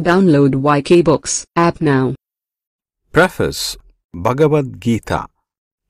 [0.00, 2.14] Download YK Books app now.
[3.12, 3.76] Preface
[4.14, 5.26] Bhagavad Gita,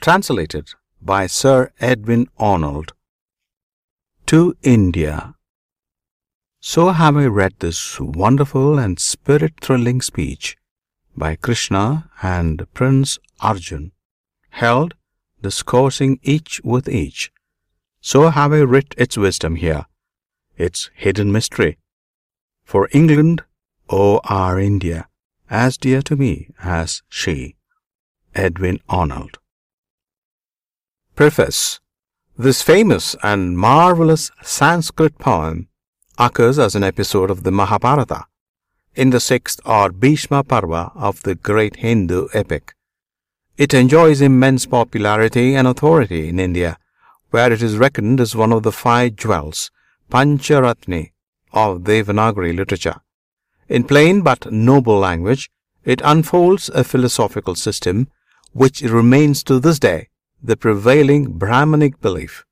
[0.00, 0.68] translated
[1.00, 2.92] by Sir Edwin Arnold.
[4.26, 5.34] To India.
[6.60, 10.56] So have I read this wonderful and spirit thrilling speech
[11.16, 13.92] by Krishna and Prince Arjun,
[14.50, 14.94] held
[15.42, 17.30] discoursing each with each.
[18.00, 19.86] So have I writ its wisdom here,
[20.56, 21.78] its hidden mystery.
[22.64, 23.42] For England,
[23.90, 25.08] O our India,
[25.50, 27.56] as dear to me as she.
[28.34, 29.38] Edwin Arnold.
[31.14, 31.80] Preface
[32.38, 35.68] This famous and marvelous Sanskrit poem
[36.18, 38.24] occurs as an episode of the Mahabharata
[38.94, 42.74] in the sixth or Bhishma Parva of the great Hindu epic.
[43.58, 46.78] It enjoys immense popularity and authority in India,
[47.30, 49.70] where it is reckoned as one of the five jewels,
[50.10, 51.12] Pancharatni,
[51.52, 53.00] of Devanagari literature.
[53.68, 55.50] In plain but noble language,
[55.84, 58.08] it unfolds a philosophical system
[58.52, 60.08] which remains to this day
[60.42, 62.44] the prevailing Brahmanic belief,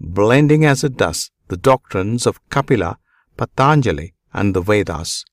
[0.00, 2.98] blending as it does the doctrines of Kapila,
[3.36, 5.24] Patanjali, and the Vedas.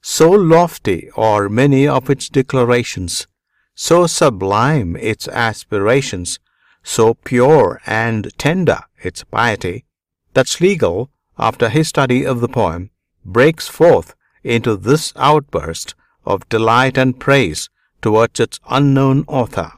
[0.00, 3.26] So lofty are many of its declarations,
[3.74, 6.38] so sublime its aspirations,
[6.82, 9.84] so pure and tender its piety,
[10.34, 12.90] that Schlegel, after his study of the poem,
[13.24, 17.68] breaks forth into this outburst of delight and praise
[18.02, 19.72] towards its unknown author.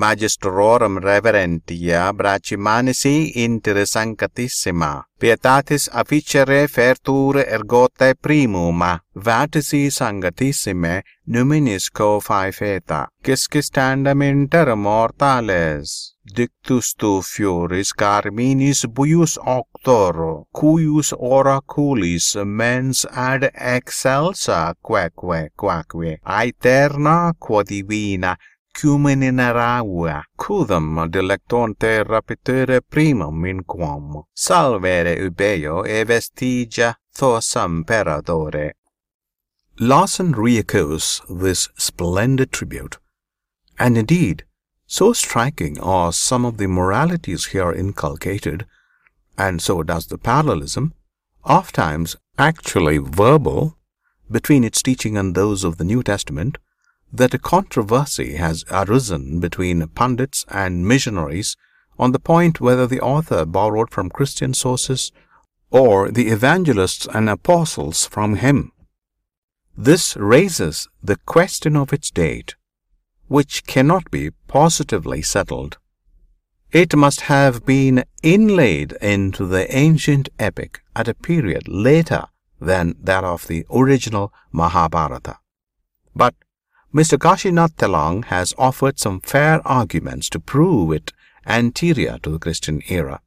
[0.00, 8.80] magistrorum reverentia brachimanisi interessantissima pietatis afficere fertur ergote primum
[9.26, 16.14] vatisi sangatissime numinisco faefeta quisquistandam inter mortales.
[16.36, 27.62] Dictus tu fioris carminis buius octor cuius oraculis mens ad excelsa quaeque quaeque aeterna quo
[27.62, 28.36] divina
[28.80, 38.72] cumenineraua cudam delectonte rapitere primum in quam salvere ubeo e vestigia thosam peradore.
[39.78, 42.96] Lassen re-echoes this splendid tribute,
[43.78, 44.44] and indeed,
[44.86, 48.64] so striking are some of the moralities here inculcated,
[49.36, 50.94] and so does the parallelism,
[51.44, 53.76] oft times actually verbal,
[54.30, 56.56] between its teaching and those of the New Testament,
[57.12, 61.56] that a controversy has arisen between pundits and missionaries
[61.98, 65.12] on the point whether the author borrowed from Christian sources
[65.70, 68.72] or the evangelists and apostles from him.
[69.76, 72.54] This raises the question of its date,
[73.28, 75.78] which cannot be positively settled.
[76.72, 82.26] It must have been inlaid into the ancient epic at a period later
[82.60, 85.38] than that of the original Mahabharata.
[86.14, 86.34] But
[86.92, 87.16] Mr.
[87.16, 91.12] Kashinath Telang has offered some fair arguments to prove it
[91.46, 93.20] anterior to the Christian era.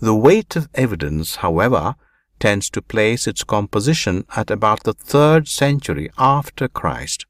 [0.00, 1.94] The weight of evidence, however,
[2.40, 7.24] tends to place its composition at about the third century after Christ,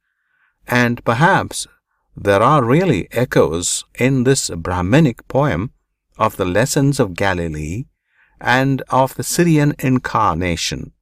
[0.66, 1.66] and perhaps
[2.16, 5.72] there are really echoes in this Brahminic poem
[6.16, 7.84] of the lessons of Galilee
[8.40, 10.92] and of the Syrian incarnation.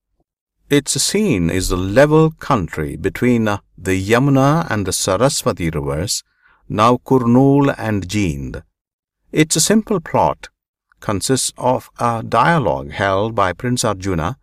[0.71, 6.23] Its scene is the level country between uh, the Yamuna and the Saraswati rivers,
[6.69, 8.63] now Kurnool and Jind.
[9.33, 10.49] Its simple plot
[11.01, 14.39] consists of a dialogue held by Prince Arjuna,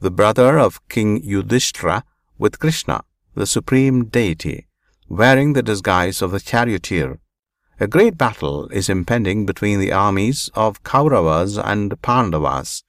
[0.00, 2.04] the brother of King Yudhishthira,
[2.38, 3.04] with Krishna,
[3.34, 4.68] the supreme deity,
[5.10, 7.20] wearing the disguise of the charioteer.
[7.78, 12.82] A great battle is impending between the armies of Kauravas and Pandavas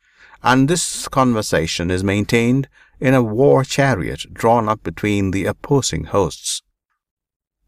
[0.48, 2.70] and this conversation is maintained
[3.02, 6.62] in a war chariot drawn up between the opposing hosts.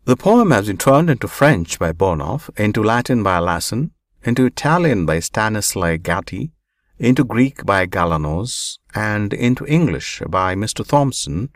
[0.06, 3.91] The poem has been turned into French by Burnouf, into Latin by Lassen,
[4.23, 6.53] into Italian by Stanislao Gatti,
[6.97, 10.88] into Greek by Galanos, and into English by Mr.
[10.88, 11.50] Thompson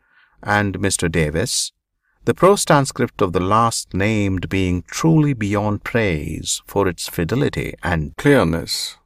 [0.44, 1.09] and Mr.
[1.09, 1.71] Davis,
[2.25, 8.13] the prose transcript of the last named being truly beyond praise for its fidelity and
[8.18, 8.97] clearness.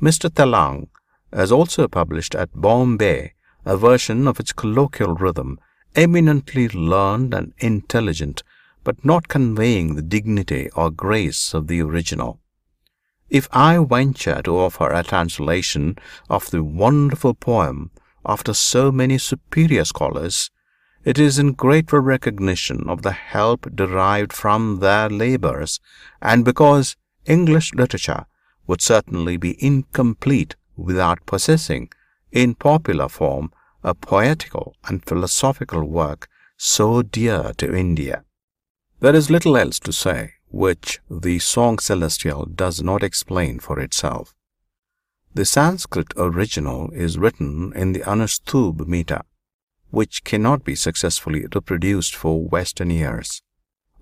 [0.00, 0.30] Mr.
[0.30, 0.88] Telang
[1.34, 3.34] has also published at Bombay
[3.64, 5.58] a version of its colloquial rhythm,
[5.96, 8.42] eminently learned and intelligent,
[8.82, 12.40] but not conveying the dignity or grace of the original.
[13.30, 15.96] If I venture to offer a translation
[16.28, 17.90] of the wonderful poem
[18.24, 20.50] after so many superior scholars,
[21.04, 25.80] it is in grateful recognition of the help derived from their labors,
[26.22, 26.96] and because
[27.26, 28.26] English literature
[28.66, 31.90] would certainly be incomplete without possessing,
[32.32, 38.24] in popular form, a poetical and philosophical work so dear to India.
[39.00, 44.34] There is little else to say which the Song Celestial does not explain for itself.
[45.34, 49.22] The Sanskrit original is written in the Anustubh meter,
[49.90, 53.42] which cannot be successfully reproduced for Western ears.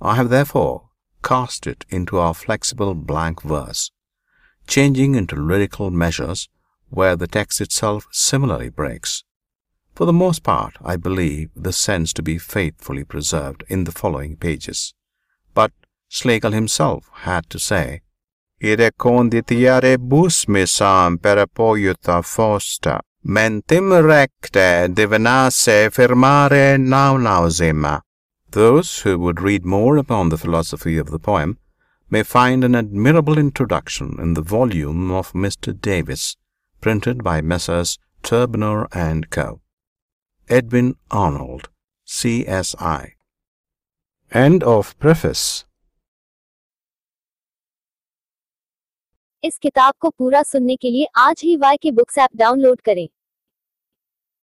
[0.01, 0.91] I have therefore
[1.25, 3.91] cast it into our flexible blank verse,
[4.67, 6.49] changing into lyrical measures
[6.93, 9.25] where the text itself similarly breaks.
[9.95, 14.37] For the most part, I believe the sense to be faithfully preserved in the following
[14.37, 14.95] pages.
[15.55, 15.73] But
[16.09, 18.03] Schlegel himself had to say,
[18.63, 28.03] Ire conditiare bus misam per fosta, mentim recte divinasse firmare nausema.
[28.51, 31.59] Those who would read more upon the philosophy of the poem
[32.11, 35.73] may find an admirable introduction in the volume of Mr.
[35.81, 36.37] Davis,
[36.83, 37.99] printed by Messrs.
[38.23, 39.61] Trübner and Co.
[40.49, 41.69] Edwin Arnold,
[42.09, 43.13] CSI.
[44.33, 45.45] End of Preface
[49.45, 53.09] इस किताब को पूरा सुनने के लिए आज ही Y K Books app download करें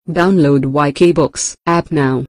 [0.07, 2.24] download Y K Books app now